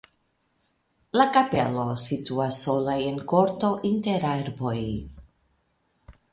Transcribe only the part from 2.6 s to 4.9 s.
sola en korto inter arboj.